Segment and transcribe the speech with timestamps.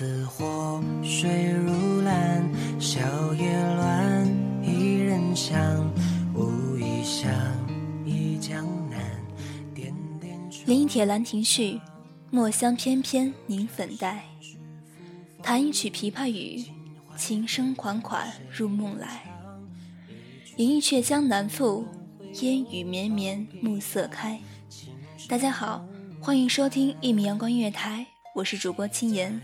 [0.00, 2.42] 似火，水如蓝，
[2.80, 4.26] 小叶乱，
[4.62, 5.92] 一人香，
[6.34, 7.30] 无意香，
[8.06, 8.98] 一江南。
[9.74, 11.78] 点点临帖兰亭序，
[12.30, 14.24] 墨香翩翩凝粉黛。
[15.42, 16.64] 弹一曲琵琶语，
[17.18, 19.22] 琴声款款入梦来。
[20.56, 21.84] 吟一阙江南赋，
[22.40, 24.40] 烟雨绵绵暮色开。
[25.28, 25.86] 大家好，
[26.22, 29.38] 欢迎收听一米阳光音乐台，我是主播青言。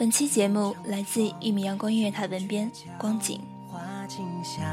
[0.00, 3.38] 本期节目来自一米阳光音乐台文编光景。
[3.68, 4.64] 花清香，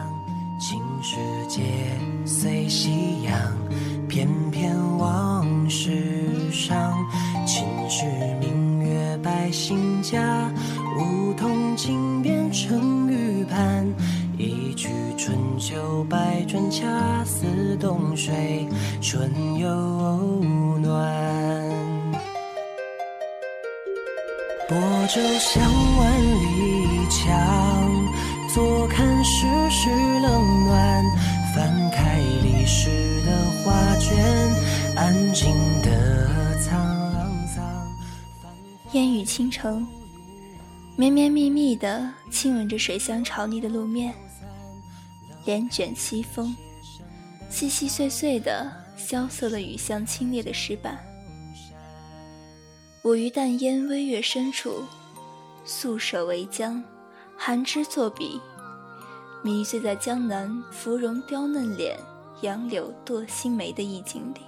[0.57, 1.17] 青石
[1.49, 1.61] 街
[2.25, 3.37] 随夕阳，
[4.07, 6.93] 翩翩往事上。
[7.45, 8.05] 秦时
[8.39, 10.49] 明月百姓家，
[10.97, 13.85] 梧桐井边春雨畔。
[14.37, 14.87] 一曲
[15.17, 18.65] 春秋百转，恰似冬水
[19.01, 19.29] 春
[19.59, 19.67] 又
[20.79, 21.86] 暖。
[24.69, 24.75] 薄
[25.07, 25.63] 酒香
[25.97, 28.05] 万里墙，
[28.53, 31.03] 坐看世事冷暖。
[31.55, 32.89] 翻开历史
[33.25, 33.31] 的
[33.63, 34.13] 画卷，
[34.97, 35.49] 安静
[35.81, 36.67] 的沧
[37.47, 37.87] 桑。
[38.91, 39.87] 烟雨倾城，
[40.97, 44.13] 绵绵密密的亲吻着水乡潮泥的路面，
[45.45, 46.53] 帘卷西风，
[47.49, 50.99] 细细碎碎的萧瑟了雨巷清冽的石板。
[53.07, 54.83] 我于淡烟微月深处，
[55.63, 56.83] 素手为浆，
[57.37, 58.37] 寒枝作笔，
[59.41, 61.97] 迷醉在江南芙蓉雕嫩脸、
[62.41, 64.41] 杨柳堕新梅的意境里。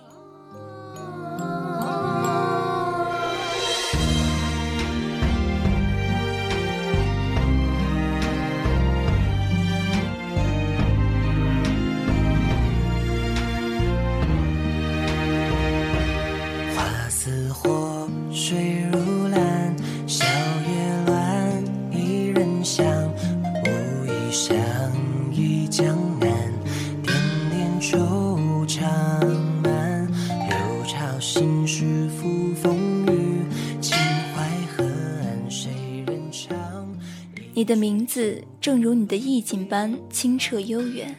[38.09, 41.15] 字正如你的意境般清澈悠远，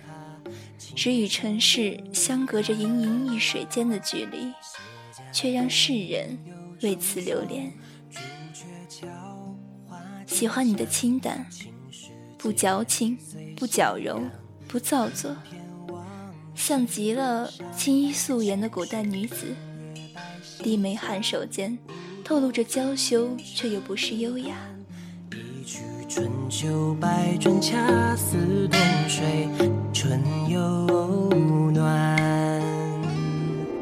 [0.97, 4.53] 只与尘世相隔着盈盈一水间的距离，
[5.33, 6.37] 却让世人
[6.83, 7.73] 为此流连。
[10.27, 11.47] 喜欢你的清淡，
[12.37, 13.17] 不矫情，
[13.57, 14.21] 不矫揉，
[14.67, 15.37] 不造作，
[16.57, 19.55] 像极了青衣素颜的古代女子，
[20.61, 21.79] 低眉颔首间
[22.25, 24.57] 透露着娇羞，却又不失优雅。
[26.13, 27.79] 春秋百转，恰
[28.17, 29.49] 似冬水
[29.93, 30.59] 春又
[31.71, 32.19] 暖。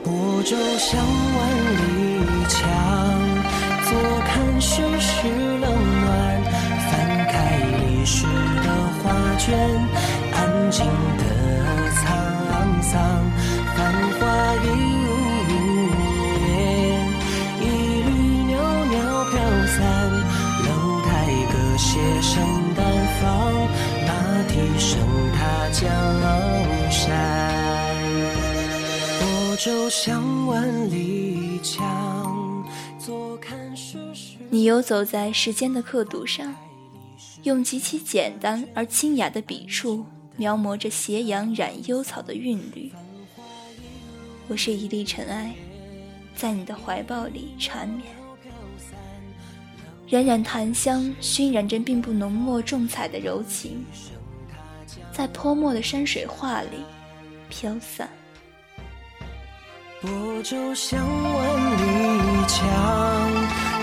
[0.04, 1.48] 泊舟向万
[1.78, 2.68] 里墙，
[3.82, 5.26] 坐看世事
[5.58, 5.72] 冷
[6.04, 6.42] 暖。
[6.90, 7.32] 翻开
[7.80, 8.68] 历史的
[9.02, 9.58] 画卷，
[10.34, 11.24] 安静的
[11.94, 12.02] 沧
[12.82, 12.92] 桑。
[13.74, 14.07] 繁
[21.78, 22.84] 台歌榭声淡
[23.20, 23.54] 放，
[24.04, 24.98] 马蹄声
[25.32, 25.88] 踏江
[26.90, 27.06] 山。
[29.20, 32.66] 薄酒香万里墙，
[32.98, 34.36] 坐看世事。
[34.50, 36.52] 你游走在时间的刻度上，
[37.44, 40.04] 用极其简单而清雅的笔触，
[40.36, 42.90] 描摹着斜阳染幽草的韵律。
[44.48, 45.54] 我是一粒尘埃，
[46.34, 48.02] 在你的怀抱里缠绵，
[50.10, 53.84] 冉冉檀香熏染着并不浓墨重彩的柔情，
[55.12, 56.82] 在泼墨的山水画里
[57.50, 58.08] 飘散。
[60.00, 60.08] 泊
[60.42, 61.36] 舟向万
[61.76, 61.82] 里
[62.46, 62.64] 江，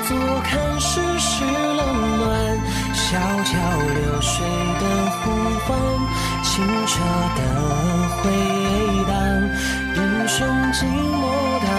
[0.07, 2.57] 坐看世事冷暖。
[2.95, 3.53] 小桥
[3.93, 4.43] 流水
[4.79, 5.29] 的呼
[5.67, 5.77] 唤，
[6.43, 6.93] 清澈
[7.35, 7.39] 的
[8.17, 8.23] 回
[9.05, 9.13] 荡。
[9.95, 11.21] 英雄寂寞
[11.63, 11.69] 当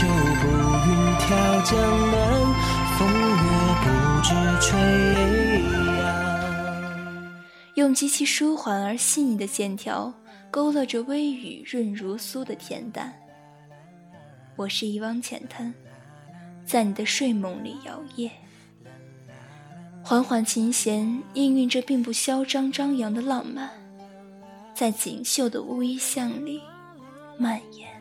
[0.00, 1.28] 袖步云挑
[1.60, 1.76] 江
[2.10, 2.16] 南，
[2.96, 3.06] 风
[3.36, 3.44] 月
[3.84, 3.86] 不
[4.22, 4.70] 知吹
[5.98, 6.00] 扬。
[7.74, 10.10] 用极其舒缓而细腻的线条，
[10.50, 13.12] 勾勒着微雨润如酥的恬淡。
[14.56, 15.74] 我是一汪浅滩，
[16.64, 18.30] 在你的睡梦里摇曳，
[20.02, 21.04] 缓缓琴弦
[21.34, 23.68] 氤氲着并不嚣张张扬的浪漫，
[24.72, 26.62] 在锦绣的乌衣巷里
[27.36, 27.99] 蔓延。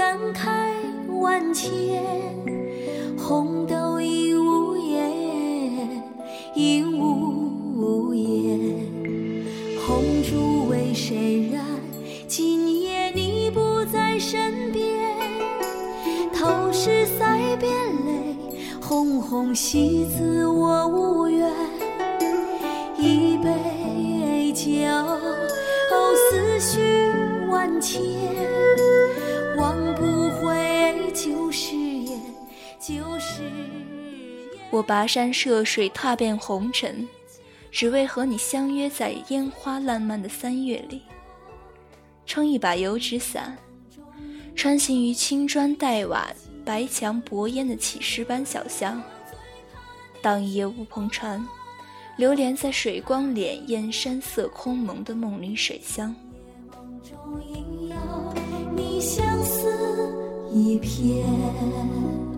[0.00, 0.48] 感慨
[1.20, 2.02] 万千。
[3.18, 6.02] 红豆应无言，
[6.54, 8.58] 应无言。
[9.86, 11.62] 红烛为谁燃？
[12.26, 14.98] 今夜你不在身边，
[16.32, 17.70] 头是腮边
[18.06, 18.36] 泪，
[18.80, 21.19] 红红喜字我无
[34.70, 37.08] 我跋山涉水，踏遍红尘，
[37.72, 41.02] 只为和你相约在烟花烂漫的三月里。
[42.24, 43.58] 撑一把油纸伞，
[44.54, 46.28] 穿行于青砖黛瓦、
[46.64, 49.02] 白墙薄烟的起石般小巷，
[50.22, 51.44] 当一叶乌篷船，
[52.16, 56.14] 流连在水光潋滟、山色空蒙的梦里水乡。
[58.76, 60.14] 你相思
[60.52, 62.29] 一片。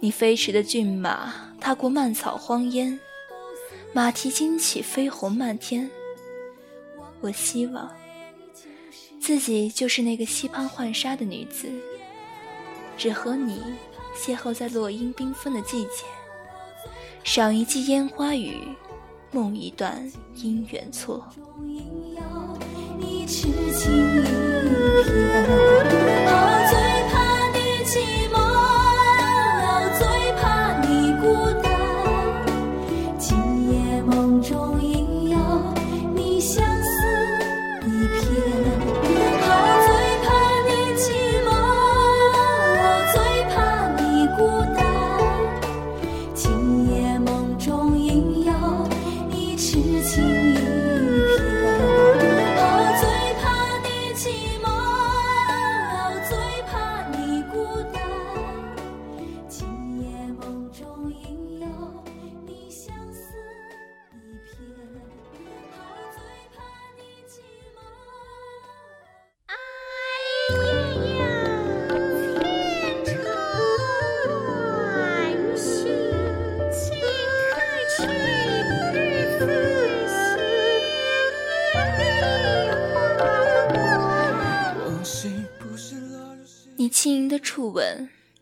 [0.00, 2.98] 你飞驰的骏马踏过蔓草荒烟，
[3.92, 5.90] 马蹄惊起飞鸿漫天。
[7.20, 7.90] 我希望
[9.20, 11.68] 自己就是那个溪畔浣纱的女子，
[12.96, 13.62] 只和你
[14.16, 16.04] 邂逅在落英缤纷的季节，
[17.24, 18.62] 赏一季烟花雨，
[19.32, 21.28] 梦一段姻缘错。
[22.98, 24.22] 你痴情一
[25.04, 25.75] 片，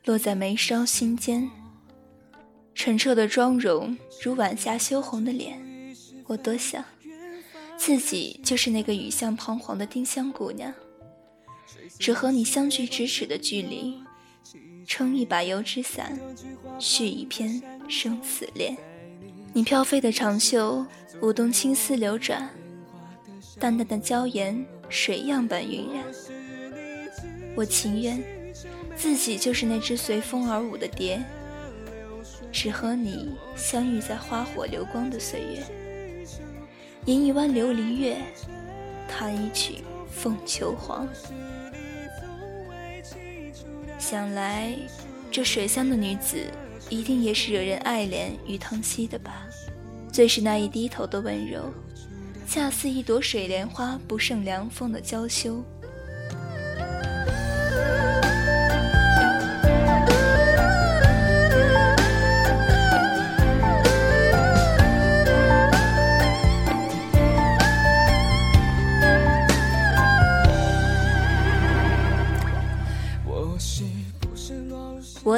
[0.05, 1.51] 落在眉梢心间。
[2.75, 5.59] 澄澈的妆容如晚霞羞红的脸，
[6.27, 6.85] 我多想
[7.79, 10.73] 自己就是那个雨巷彷徨的丁香姑娘，
[11.99, 14.03] 只和你相距咫尺的距离，
[14.87, 16.19] 撑一把油纸伞，
[16.79, 18.77] 续一篇生死恋。
[19.53, 20.85] 你飘飞的长袖
[21.23, 22.51] 舞动青丝流转，
[23.59, 26.05] 淡淡的娇颜水样般晕染。
[27.57, 28.21] 我情愿
[28.97, 31.23] 自己就是那只随风而舞的蝶。
[32.53, 35.65] 只和你相遇在花火流光的岁月，
[37.05, 38.17] 吟一弯琉璃月，
[39.09, 41.09] 弹一曲凤求凰。
[43.99, 44.77] 想来，
[45.33, 46.39] 这水乡的女子
[46.89, 49.47] 一定也是惹人爱怜与疼惜的吧？
[50.13, 51.73] 最是那一低头的温柔，
[52.47, 55.61] 恰似一朵水莲花不胜凉风的娇羞。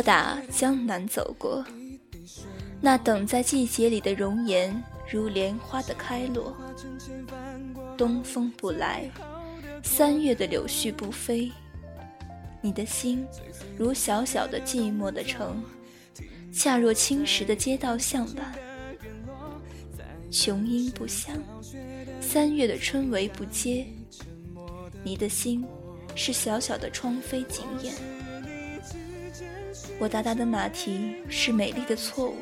[0.06, 1.64] 打江南走过，
[2.80, 6.56] 那等在季节里的容颜，如莲花的开落。
[7.98, 9.10] 东风不来，
[9.82, 11.50] 三月的柳絮不飞，
[12.60, 13.26] 你的心
[13.76, 15.60] 如小小的寂寞的城，
[16.52, 18.54] 恰若青石的街道巷板。
[20.30, 21.36] 琼音不响，
[22.20, 23.84] 三月的春雷不接，
[25.02, 25.64] 你的心
[26.14, 27.92] 是小小的窗扉紧掩。
[29.98, 32.36] 我达达的马蹄是美丽的错误，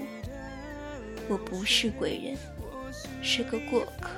[1.29, 2.37] 我不是贵人，
[3.23, 4.11] 是个过客。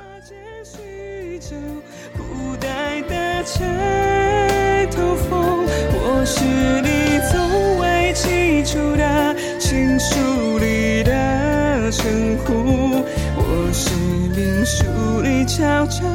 [2.15, 6.43] 不带的吹头风，我是
[6.81, 13.05] 你从未记住的情书里的称呼，
[13.37, 13.91] 我是
[14.35, 16.07] 命书里悄悄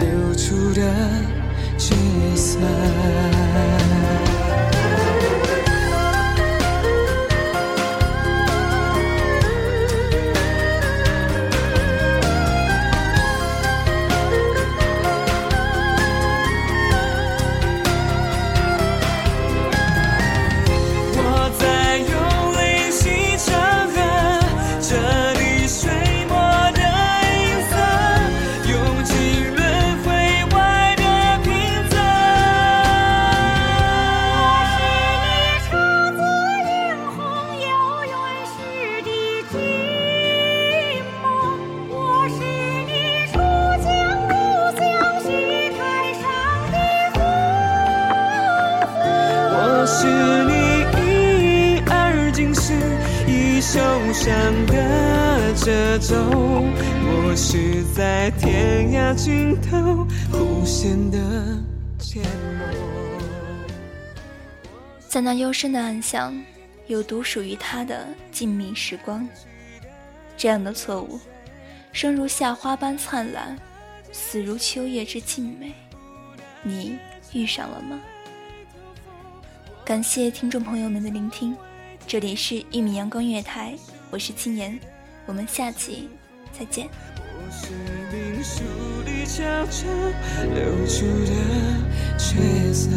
[0.00, 0.82] 流出的
[1.78, 1.94] 角
[2.34, 2.58] 色。
[57.04, 60.04] 我是在天涯尽头
[61.12, 61.18] 的
[65.08, 66.36] 在那幽深的暗巷，
[66.88, 69.28] 有独属于他的静谧时光。
[70.36, 71.20] 这样的错误，
[71.92, 73.56] 生如夏花般灿烂，
[74.10, 75.72] 死如秋叶之静美。
[76.64, 76.98] 你
[77.32, 78.00] 遇上了吗？
[79.86, 81.56] 感谢听众朋友们的聆听，
[82.08, 83.72] 这里是一米阳光月台，
[84.10, 84.76] 我是青言。
[85.26, 86.08] 我们下期
[86.52, 86.88] 再见。
[87.16, 87.68] 我是
[88.10, 88.64] 冰书
[89.04, 89.86] 里悄悄
[90.42, 91.30] 流出的
[92.18, 92.90] 角色，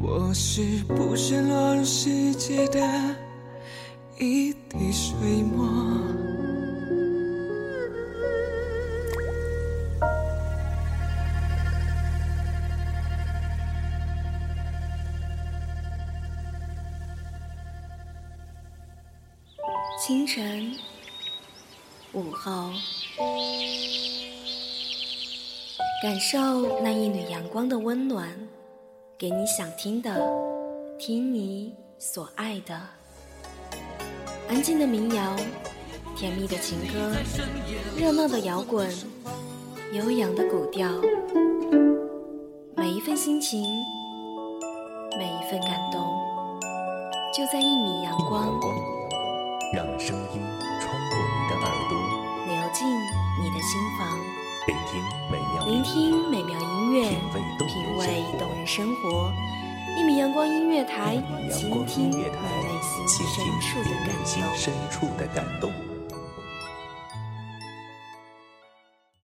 [0.00, 2.80] 我是不想落入世界的
[4.18, 5.68] 一滴水墨。
[19.96, 20.72] 清晨，
[22.12, 22.70] 午后，
[26.02, 28.28] 感受那一缕阳光的温暖，
[29.16, 30.20] 给你想听的，
[30.98, 32.78] 听你所爱的。
[34.48, 35.36] 安静的民谣，
[36.16, 37.12] 甜蜜的情歌，
[37.96, 38.92] 热闹的摇滚，
[39.92, 40.90] 悠扬的古调，
[42.74, 43.62] 每一份心情，
[45.16, 46.02] 每一份感动，
[47.32, 48.52] 就在一米阳光。
[49.94, 50.42] 让声音
[50.80, 51.96] 穿过你的耳朵，
[52.46, 52.84] 流进
[53.40, 54.18] 你的心房，
[54.66, 57.10] 聆听美妙，聆听美妙音乐，
[57.68, 59.32] 品味动人生活。
[59.96, 62.24] 一米阳光音乐台，倾听你内
[64.24, 65.72] 心深处的感动。